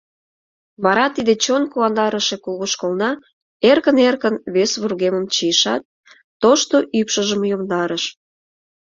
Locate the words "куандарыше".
1.71-2.37